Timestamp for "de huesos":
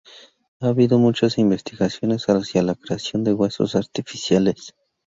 3.23-3.75